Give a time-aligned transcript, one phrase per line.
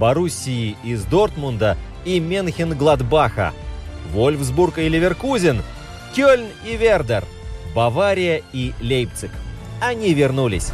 [0.00, 3.52] Боруссии из Дортмунда и Менхен-Гладбаха,
[4.12, 5.62] Вольфсбург и Ливеркузен,
[6.16, 7.24] Кёльн и Вердер,
[7.74, 9.30] Бавария и Лейпциг.
[9.82, 10.70] Они вернулись.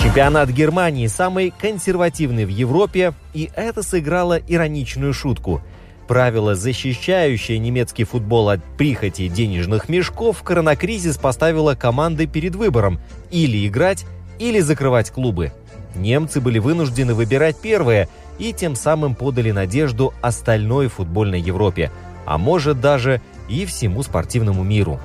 [0.00, 5.60] Чемпионат Германии самый консервативный в Европе, и это сыграло ироничную шутку.
[6.06, 14.06] Правило, защищающее немецкий футбол от прихоти денежных мешков, коронакризис поставило команды перед выбором– или играть,
[14.38, 15.52] или закрывать клубы.
[15.94, 21.90] Немцы были вынуждены выбирать первое и тем самым подали надежду остальной футбольной Европе,
[22.26, 25.00] а может даже и всему спортивному миру.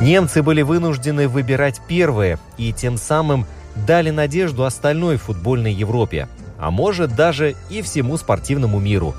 [0.00, 7.14] Немцы были вынуждены выбирать первое и тем самым дали надежду остальной футбольной Европе, а может
[7.14, 9.14] даже и всему спортивному миру.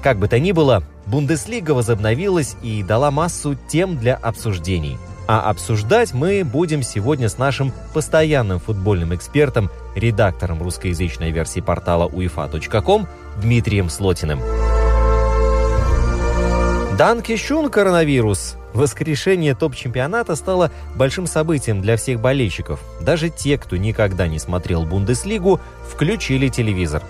[0.00, 4.96] Как бы то ни было, Бундеслига возобновилась и дала массу тем для обсуждений.
[5.28, 13.06] А обсуждать мы будем сегодня с нашим постоянным футбольным экспертом, редактором русскоязычной версии портала uefa.com
[13.42, 14.40] Дмитрием Слотиным.
[16.96, 18.56] Данки Шун коронавирус.
[18.72, 22.80] Воскрешение топ-чемпионата стало большим событием для всех болельщиков.
[23.02, 27.02] Даже те, кто никогда не смотрел Бундеслигу, включили телевизор.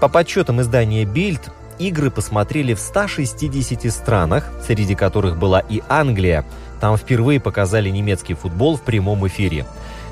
[0.00, 6.44] По подсчетам издания Bild, игры посмотрели в 160 странах, среди которых была и Англия.
[6.80, 9.66] Там впервые показали немецкий футбол в прямом эфире.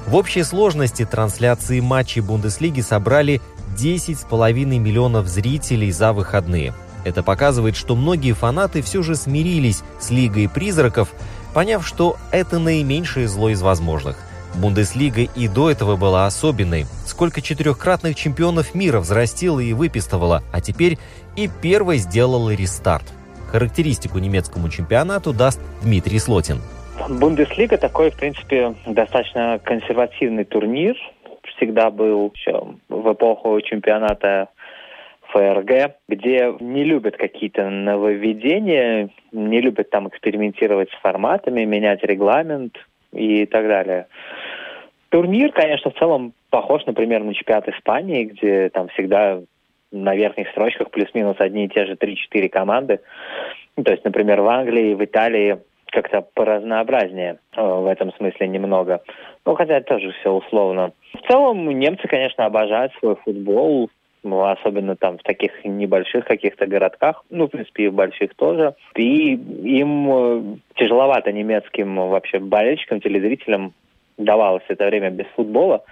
[0.06, 3.41] В общей сложности трансляции матчей Бундеслиги собрали
[3.77, 6.75] 10,5 миллионов зрителей за выходные.
[7.05, 11.09] Это показывает, что многие фанаты все же смирились с Лигой призраков,
[11.55, 14.16] поняв, что это наименьшее зло из возможных.
[14.55, 16.87] Бундеслига и до этого была особенной.
[17.05, 20.99] Сколько четырехкратных чемпионов мира взрастила и выпистывала, а теперь
[21.37, 23.05] и первой сделала рестарт.
[23.56, 26.56] Характеристику немецкому чемпионату даст Дмитрий Слотин.
[27.09, 30.94] Бундеслига такой, в принципе, достаточно консервативный турнир.
[31.56, 34.49] Всегда был еще в эпоху чемпионата
[35.28, 42.77] ФРГ, где не любят какие-то нововведения, не любят там экспериментировать с форматами, менять регламент
[43.15, 44.06] и так далее.
[45.09, 49.41] Турнир, конечно, в целом похож, например, на чемпионат Испании, где там всегда
[50.03, 53.01] на верхних строчках плюс-минус одни и те же 3-4 команды.
[53.83, 59.03] То есть, например, в Англии, в Италии как-то поразнообразнее э, в этом смысле немного.
[59.45, 60.93] Ну, хотя это тоже все условно.
[61.15, 63.91] В целом, немцы, конечно, обожают свой футбол,
[64.23, 68.75] ну, особенно там в таких небольших каких-то городках, ну, в принципе, и в больших тоже.
[68.97, 70.43] И им э,
[70.75, 73.73] тяжеловато немецким вообще болельщикам, телезрителям
[74.19, 75.85] давалось это время без футбола.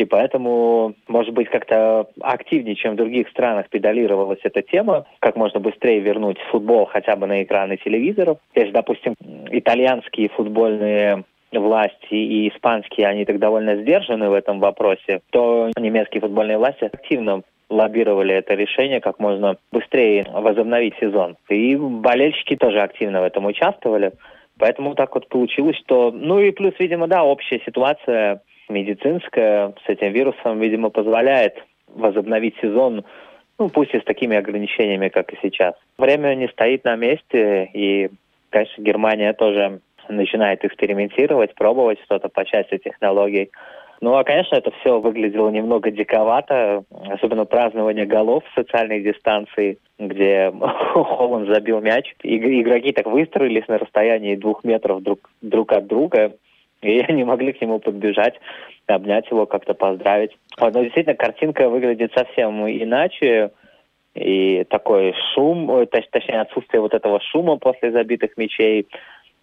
[0.00, 5.60] И поэтому, может быть, как-то активнее, чем в других странах педалировалась эта тема, как можно
[5.60, 8.38] быстрее вернуть футбол хотя бы на экраны телевизоров.
[8.54, 9.14] Если, допустим,
[9.50, 16.56] итальянские футбольные власти и испанские, они так довольно сдержаны в этом вопросе, то немецкие футбольные
[16.56, 21.36] власти активно лоббировали это решение как можно быстрее возобновить сезон.
[21.50, 24.12] И болельщики тоже активно в этом участвовали.
[24.58, 26.10] Поэтому так вот получилось, что...
[26.10, 31.54] Ну и плюс, видимо, да, общая ситуация медицинская с этим вирусом, видимо, позволяет
[31.88, 33.04] возобновить сезон,
[33.58, 35.74] ну, пусть и с такими ограничениями, как и сейчас.
[35.98, 38.10] Время не стоит на месте, и,
[38.50, 43.50] конечно, Германия тоже начинает экспериментировать, пробовать что-то по части технологий.
[44.00, 50.50] Ну, а, конечно, это все выглядело немного диковато, особенно празднование голов в социальной дистанции, где
[50.94, 52.14] Холланд забил мяч.
[52.22, 56.32] И игроки так выстроились на расстоянии двух метров друг, друг от друга,
[56.82, 58.34] и они могли к нему подбежать,
[58.86, 60.36] обнять его, как-то поздравить.
[60.58, 63.50] Вот, но действительно, картинка выглядит совсем иначе.
[64.14, 68.88] И такой шум, точнее отсутствие вот этого шума после забитых мячей,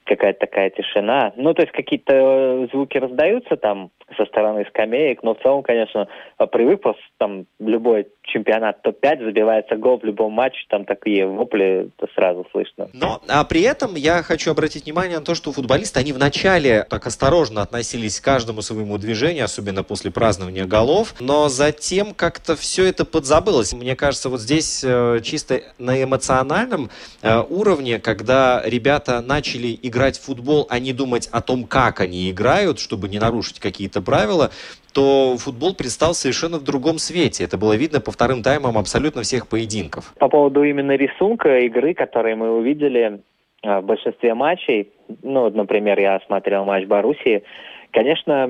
[0.03, 1.31] какая-то такая тишина.
[1.37, 6.07] Ну, то есть какие-то звуки раздаются там со стороны скамеек, но в целом, конечно,
[6.51, 12.45] привык просто там любой чемпионат топ-5 забивается гол в любом матче, там такие вопли сразу
[12.51, 12.89] слышно.
[12.93, 17.05] Но, а при этом я хочу обратить внимание на то, что футболисты, они вначале так
[17.05, 23.05] осторожно относились к каждому своему движению, особенно после празднования голов, но затем как-то все это
[23.05, 23.73] подзабылось.
[23.73, 26.89] Мне кажется, вот здесь э, чисто на эмоциональном
[27.21, 32.29] э, уровне, когда ребята начали играть в футбол, а не думать о том, как они
[32.29, 34.49] играют, чтобы не нарушить какие-то правила,
[34.93, 37.43] то футбол предстал совершенно в другом свете.
[37.43, 40.13] Это было видно по вторым таймам абсолютно всех поединков.
[40.19, 43.19] По поводу именно рисунка игры, которые мы увидели
[43.63, 44.91] э, в большинстве матчей,
[45.21, 47.43] ну, например, я смотрел матч Боруссии,
[47.91, 48.49] конечно,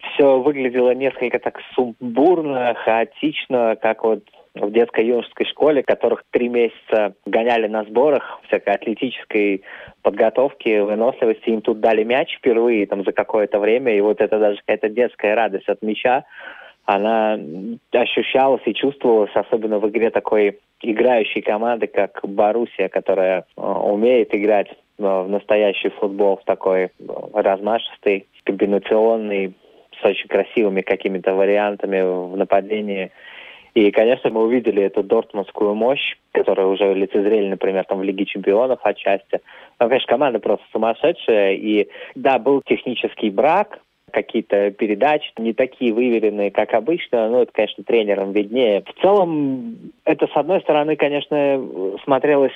[0.00, 4.22] все выглядело несколько так сумбурно, хаотично, как вот
[4.54, 9.62] в детской юношеской школе, которых три месяца гоняли на сборах всякой атлетической
[10.02, 11.50] подготовки, выносливости.
[11.50, 15.34] Им тут дали мяч впервые там за какое-то время, и вот это даже какая-то детская
[15.34, 16.24] радость от мяча,
[16.86, 17.38] она
[17.92, 24.68] ощущалась и чувствовалась, особенно в игре такой играющей команды, как Боруссия, которая э, умеет играть
[24.70, 26.90] э, в настоящий футбол, в такой
[27.32, 29.54] размашистый, комбинационный,
[30.00, 33.10] с очень красивыми какими-то вариантами в нападении.
[33.74, 38.78] И, конечно, мы увидели эту дортмундскую мощь, которая уже лицезрели, например, там в Лиге чемпионов
[38.82, 39.40] отчасти.
[39.78, 41.54] Там, конечно, команда просто сумасшедшая.
[41.54, 43.80] И, да, был технический брак,
[44.12, 48.82] какие-то передачи не такие выверенные, как обычно, ну, это, конечно, тренерам виднее.
[48.82, 51.60] В целом, это, с одной стороны, конечно,
[52.04, 52.52] смотрелось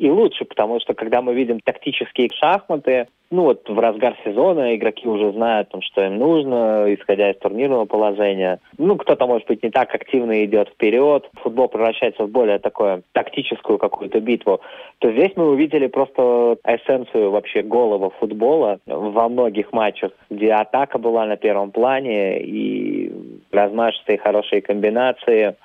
[0.00, 5.06] и лучше, потому что когда мы видим тактические шахматы, ну вот в разгар сезона игроки
[5.06, 8.60] уже знают, там, что им нужно, исходя из турнирного положения.
[8.78, 11.28] Ну, кто-то, может быть, не так активно идет вперед.
[11.42, 14.62] Футбол превращается в более такое тактическую какую-то битву.
[15.00, 21.26] То здесь мы увидели просто эссенцию вообще голого футбола во многих матчах, где атака была
[21.26, 23.12] на первом плане и
[23.52, 25.56] размашистые хорошие комбинации–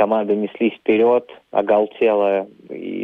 [0.00, 2.48] команды неслись вперед, оголтело.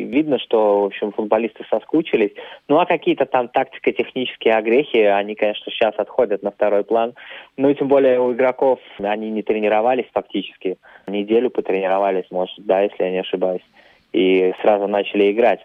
[0.06, 2.32] Видно, что, в общем, футболисты соскучились.
[2.68, 7.14] Ну, а какие-то там тактико-технические огрехи, они, конечно, сейчас отходят на второй план.
[7.56, 10.78] Ну, и тем более у игроков они не тренировались фактически.
[11.06, 13.64] Неделю потренировались, может, да, если я не ошибаюсь.
[14.12, 15.60] И сразу начали играть.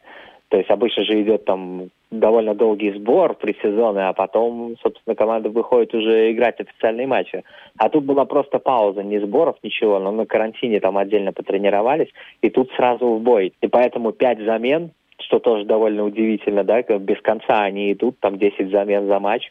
[0.51, 5.95] То есть обычно же идет там довольно долгий сбор предсезонный, а потом, собственно, команда выходит
[5.95, 7.45] уже играть официальные матчи.
[7.77, 12.09] А тут была просто пауза, ни сборов, ничего, но на карантине там отдельно потренировались,
[12.41, 13.53] и тут сразу в бой.
[13.61, 18.71] И поэтому пять замен, что тоже довольно удивительно, да, без конца они идут, там 10
[18.71, 19.49] замен за матч.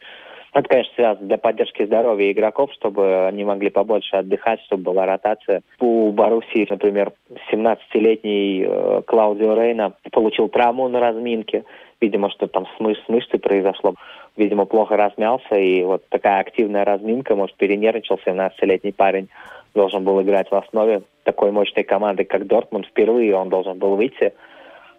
[0.53, 5.61] Это, конечно, связано для поддержки здоровья игроков, чтобы они могли побольше отдыхать, чтобы была ротация.
[5.79, 7.13] У Боруссии, например,
[7.51, 11.63] 17-летний э, Клаудио Рейна получил травму на разминке.
[12.01, 13.95] Видимо, что там с, мыш с мышцей произошло.
[14.35, 19.29] Видимо, плохо размялся, и вот такая активная разминка, может, перенервничал 17-летний парень
[19.73, 22.87] должен был играть в основе такой мощной команды, как Дортмунд.
[22.87, 24.33] Впервые он должен был выйти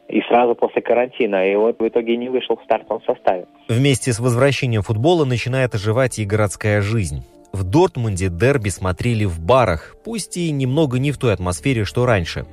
[0.08, 1.50] и сразу после карантина.
[1.50, 3.46] И вот в итоге не вышел в стартовом составе.
[3.68, 7.24] Вместе с возвращением футбола начинает оживать и городская жизнь.
[7.52, 12.46] В Дортмунде дерби смотрели в барах, пусть и немного не в той атмосфере, что раньше.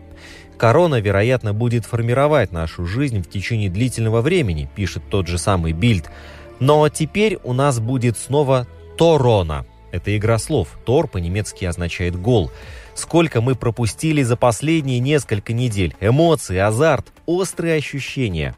[0.58, 6.12] Корона, вероятно, будет формировать нашу жизнь в течение длительного времени, пишет тот же самый Бильд.
[6.60, 9.66] Но теперь у нас будет снова Торона.
[9.94, 10.78] Это игра слов.
[10.86, 12.52] Тор по-немецки означает «гол».
[12.94, 15.96] Сколько мы пропустили за последние несколько недель.
[16.00, 18.56] Эмоции, азарт, острые ощущения.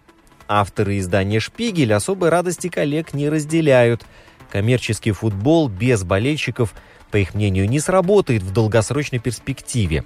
[0.47, 4.05] Авторы издания «Шпигель» особой радости коллег не разделяют.
[4.51, 6.73] Коммерческий футбол без болельщиков,
[7.09, 10.03] по их мнению, не сработает в долгосрочной перспективе.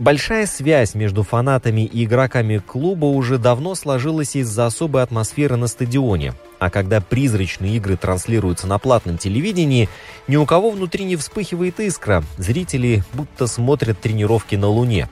[0.00, 6.32] Большая связь между фанатами и игроками клуба уже давно сложилась из-за особой атмосферы на стадионе.
[6.58, 9.90] А когда призрачные игры транслируются на платном телевидении,
[10.26, 12.24] ни у кого внутри не вспыхивает искра.
[12.38, 15.10] Зрители будто смотрят тренировки на Луне.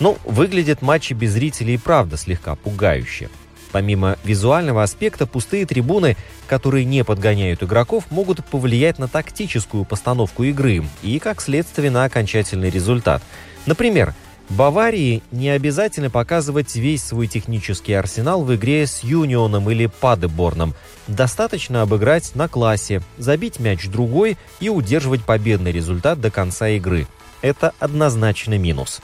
[0.00, 3.28] Ну, выглядят матчи без зрителей правда слегка пугающе.
[3.74, 6.16] Помимо визуального аспекта, пустые трибуны,
[6.46, 12.70] которые не подгоняют игроков, могут повлиять на тактическую постановку игры и, как следствие, на окончательный
[12.70, 13.22] результат–
[13.66, 14.14] Например,
[14.50, 20.74] Баварии не обязательно показывать весь свой технический арсенал в игре с Юнионом или Падеборном.
[21.08, 27.06] Достаточно обыграть на классе, забить мяч другой и удерживать победный результат до конца игры.
[27.40, 29.00] Это однозначно минус.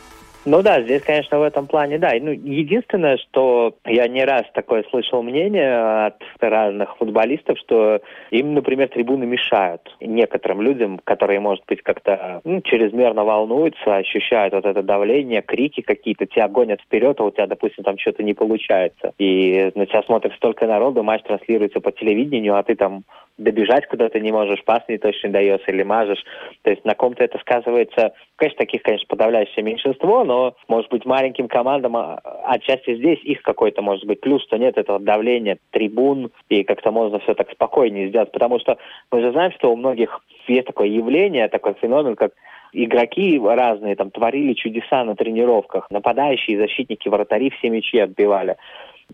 [0.46, 2.12] Ну да, здесь, конечно, в этом плане, да.
[2.18, 8.88] Ну, единственное, что я не раз такое слышал мнение от разных футболистов, что им, например,
[8.88, 15.42] трибуны мешают некоторым людям, которые, может быть, как-то ну, чрезмерно волнуются, ощущают вот это давление,
[15.42, 19.12] крики какие-то, тебя гонят вперед, а у тебя, допустим, там что-то не получается.
[19.18, 23.02] И на тебя смотрит столько народу, матч транслируется по телевидению, а ты там
[23.40, 26.22] добежать куда-то не можешь, пас не точно даешь или мажешь.
[26.62, 31.48] То есть на ком-то это сказывается, конечно, таких, конечно, подавляющее меньшинство, но, может быть, маленьким
[31.48, 36.62] командам а, отчасти здесь их какой-то, может быть, плюс, что нет этого давления трибун, и
[36.62, 38.78] как-то можно все так спокойнее сделать, потому что
[39.10, 42.30] мы же знаем, что у многих есть такое явление, такой феномен, как
[42.72, 48.56] игроки разные там творили чудеса на тренировках, нападающие, защитники, вратари все мячи отбивали.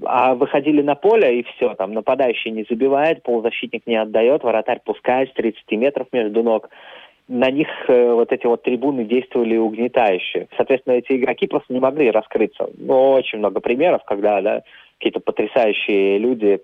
[0.05, 5.31] А выходили на поле, и все, там нападающий не забивает, полузащитник не отдает, вратарь пускает
[5.31, 6.69] с 30 метров между ног.
[7.29, 10.49] На них э, вот эти вот трибуны действовали угнетающе.
[10.57, 12.69] Соответственно, эти игроки просто не могли раскрыться.
[12.79, 14.63] Ну, очень много примеров, когда да,
[14.99, 16.61] какие-то потрясающие люди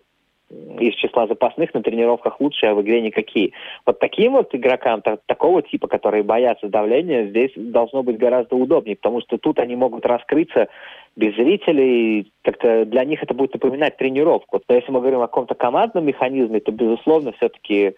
[0.78, 3.52] из числа запасных на тренировках лучшие, а в игре никакие.
[3.86, 8.96] Вот таким вот игрокам, так, такого типа, которые боятся давления, здесь должно быть гораздо удобнее,
[8.96, 10.68] потому что тут они могут раскрыться
[11.16, 14.60] без зрителей, как-то для них это будет напоминать тренировку.
[14.68, 17.94] Но если мы говорим о каком-то командном механизме, то, безусловно, все-таки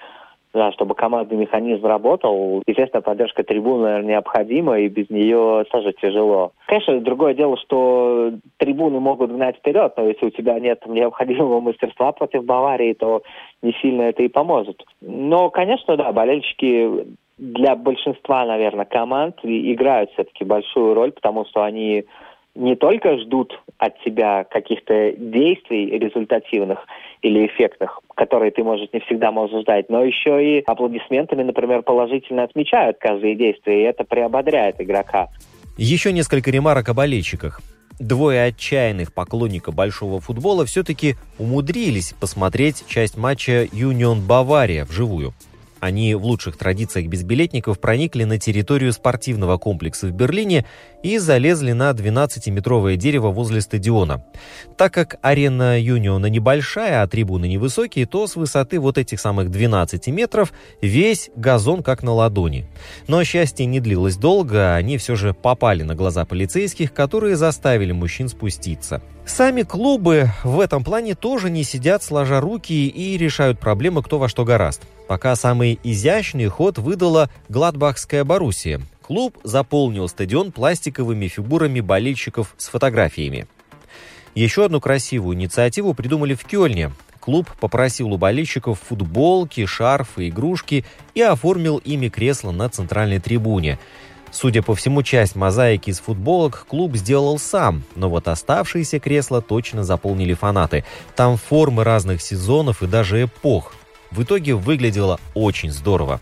[0.55, 6.53] да, чтобы командный механизм работал, естественно, поддержка трибун, наверное, необходима, и без нее тоже тяжело.
[6.67, 12.13] Конечно, другое дело, что трибуны могут гнать вперед, но если у тебя нет необходимого мастерства
[12.13, 13.23] против Баварии, то
[13.63, 14.83] не сильно это и поможет.
[15.01, 17.07] Но, конечно, да, болельщики
[17.37, 22.05] для большинства, наверное, команд играют все-таки большую роль, потому что они
[22.55, 26.79] не только ждут от тебя каких-то действий результативных
[27.23, 32.45] или эффектных, которые ты, может, не всегда можешь ждать, но еще и аплодисментами, например, положительно
[32.45, 35.29] отмечают каждое действие, и это приободряет игрока.
[35.77, 37.61] Еще несколько ремарок о болельщиках.
[37.99, 45.33] Двое отчаянных поклонников большого футбола все-таки умудрились посмотреть часть матча Юнион Бавария вживую.
[45.85, 50.65] Они в лучших традициях безбилетников проникли на территорию спортивного комплекса в Берлине
[51.03, 54.25] и залезли на 12-метровое дерево возле стадиона.
[54.79, 60.07] Так как арена Юниона небольшая, а трибуны невысокие, то с высоты вот этих самых 12
[60.07, 62.67] метров весь газон как на ладони.
[63.07, 68.31] Но счастье не длилось долго, они все же попали на глаза полицейских, которые заставили мужчин
[68.31, 69.03] спуститься.
[69.27, 74.29] Сами клубы в этом плане тоже не сидят сложа руки и решают проблемы кто во
[74.29, 74.83] что гораст.
[75.09, 78.83] Пока самый изящный ход выдала Гладбахская Боруссия.
[79.01, 83.47] Клуб заполнил стадион пластиковыми фигурами болельщиков с фотографиями.
[84.35, 86.93] Еще одну красивую инициативу придумали в Кёльне.
[87.21, 93.79] Клуб попросил у болельщиков футболки, шарфы, игрушки и оформил ими кресло на центральной трибуне–
[94.35, 99.85] Судя по всему, часть мозаики из футболок клуб сделал сам, но вот оставшиеся кресла точно
[99.85, 100.85] заполнили фанаты.
[101.15, 103.73] Там формы разных сезонов и даже эпох.
[104.11, 106.21] В итоге выглядело очень здорово.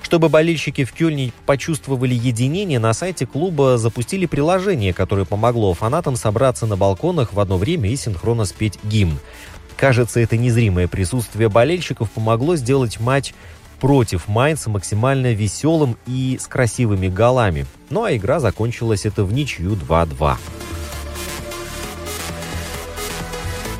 [0.00, 6.64] Чтобы болельщики в Кёльне почувствовали единение, на сайте клуба запустили приложение, которое помогло фанатам собраться
[6.64, 9.18] на балконах в одно время и синхронно спеть гимн.
[9.76, 13.34] Кажется, это незримое присутствие болельщиков помогло сделать матч
[13.80, 17.66] против Майнца максимально веселым и с красивыми голами.
[17.90, 20.36] Ну а игра закончилась это в ничью 2-2.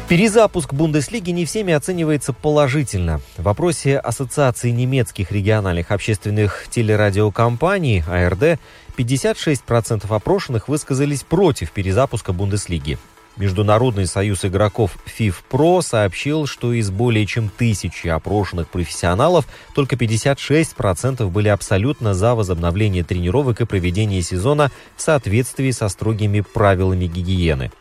[0.09, 3.21] Перезапуск Бундеслиги не всеми оценивается положительно.
[3.37, 8.61] В вопросе Ассоциации немецких региональных общественных телерадиокомпаний АРД
[8.97, 12.99] 56% опрошенных высказались против перезапуска Бундеслиги.
[13.37, 21.49] Международный союз игроков FIFPro сообщил, что из более чем тысячи опрошенных профессионалов только 56% были
[21.49, 27.73] абсолютно за возобновление тренировок и проведение сезона в соответствии со строгими правилами гигиены.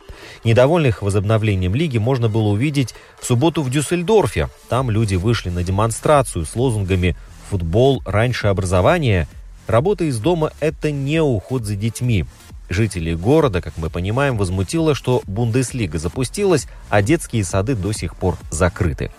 [0.44, 4.50] Недовольных возобновлением лиги можно было увидеть в субботу в Дюссельдорфе.
[4.68, 7.16] Там люди вышли на демонстрацию с лозунгами
[7.50, 9.28] «Футбол раньше образования»,
[9.68, 12.26] «Работа из дома– это не уход за детьми»,
[12.70, 18.38] Жителей города, как мы понимаем, возмутило, что Бундеслига запустилась, а детские сады до сих пор
[18.50, 19.12] закрыты.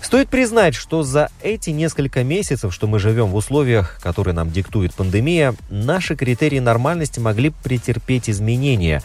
[0.00, 4.94] Стоит признать, что за эти несколько месяцев, что мы живем в условиях, которые нам диктует
[4.94, 9.02] пандемия, наши критерии нормальности могли претерпеть изменения.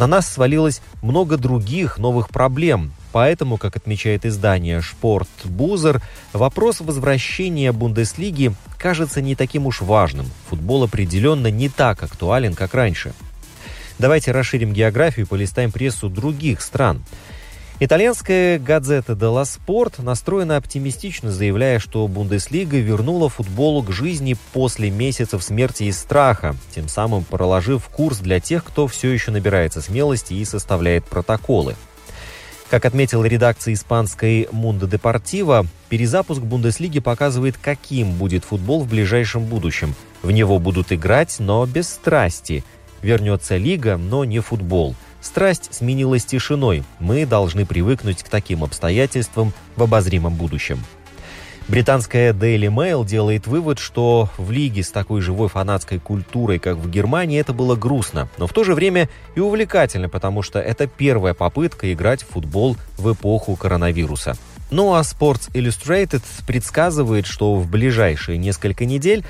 [0.00, 6.00] На нас свалилось много других новых проблем, Поэтому, как отмечает издание «Шпорт Бузер»,
[6.32, 10.30] вопрос возвращения Бундеслиги кажется не таким уж важным.
[10.48, 13.12] Футбол определенно не так актуален, как раньше.
[13.98, 17.04] Давайте расширим географию и полистаем прессу других стран.
[17.82, 25.42] Итальянская газета «Делла Спорт» настроена оптимистично, заявляя, что Бундеслига вернула футболу к жизни после месяцев
[25.42, 30.44] смерти и страха, тем самым проложив курс для тех, кто все еще набирается смелости и
[30.44, 31.74] составляет протоколы.
[32.68, 39.94] Как отметила редакция испанской «Мундо Депортива», перезапуск Бундеслиги показывает, каким будет футбол в ближайшем будущем.
[40.20, 42.62] В него будут играть, но без страсти.
[43.00, 46.84] Вернется лига, но не футбол– Страсть сменилась тишиной.
[46.98, 50.82] Мы должны привыкнуть к таким обстоятельствам в обозримом будущем.
[51.68, 56.90] Британская Daily Mail делает вывод, что в лиге с такой живой фанатской культурой, как в
[56.90, 61.32] Германии, это было грустно, но в то же время и увлекательно, потому что это первая
[61.32, 64.36] попытка играть в футбол в эпоху коронавируса.
[64.70, 69.24] Ну а Sports Illustrated предсказывает, что в ближайшие несколько недель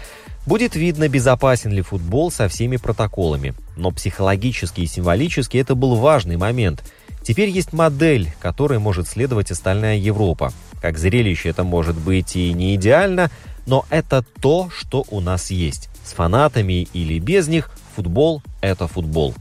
[0.47, 3.55] Будет видно, безопасен ли футбол со всеми протоколами.
[3.77, 6.83] Но психологически и символически это был важный момент.
[7.23, 10.53] Теперь есть модель, которой может следовать остальная Европа.
[10.81, 13.31] Как зрелище это может быть и не идеально,
[13.67, 15.91] но это то, что у нас есть.
[16.05, 19.35] С фанатами или без них футбол– это футбол.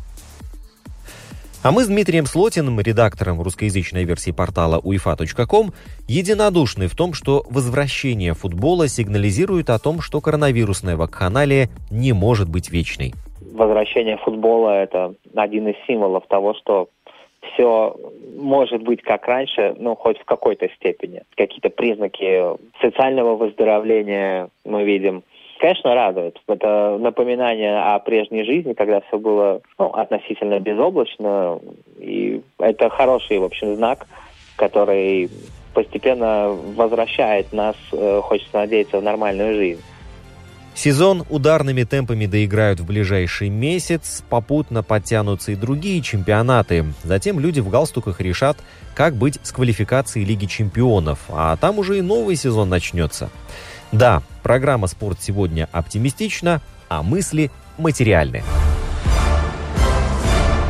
[1.62, 5.72] А мы с Дмитрием Слотиным, редактором русскоязычной версии портала uefa.com,
[6.08, 12.72] единодушны в том, что возвращение футбола сигнализирует о том, что коронавирусная вакханалия не может быть
[12.72, 13.12] вечной.
[13.42, 16.88] Возвращение футбола– это один из символов того, что
[17.42, 17.94] все
[18.38, 21.24] может быть как раньше, ну, хоть в какой-то степени.
[21.36, 25.24] Какие-то признаки социального выздоровления мы видим–
[25.60, 26.40] конечно, радует.
[26.48, 31.60] Это напоминание о прежней жизни, когда все было ну, относительно безоблачно.
[32.00, 34.08] И это хороший, в общем, знак,
[34.56, 35.30] который
[35.74, 39.82] постепенно возвращает нас, э, хочется надеяться, в нормальную жизнь.
[40.74, 46.86] Сезон ударными темпами доиграют в ближайший месяц, попутно подтянутся и другие чемпионаты.
[47.04, 48.58] Затем люди в галстуках решат,
[48.96, 53.30] как быть с квалификацией Лиги чемпионов, а там уже и новый сезон начнется.
[53.92, 58.44] Да, программа «Спорт» сегодня оптимистична, а мысли материальны.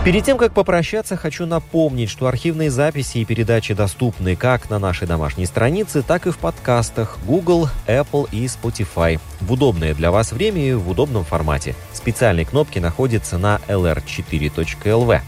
[0.05, 5.07] Перед тем, как попрощаться, хочу напомнить, что архивные записи и передачи доступны как на нашей
[5.07, 9.19] домашней странице, так и в подкастах Google, Apple и Spotify.
[9.41, 11.75] В удобное для вас время и в удобном формате.
[11.91, 15.19] Специальные кнопки находятся на lr4.lv.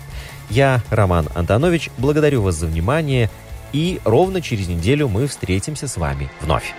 [0.50, 3.29] Я, Роман Антонович, благодарю вас за внимание,
[3.74, 6.74] и ровно через неделю мы встретимся с вами вновь.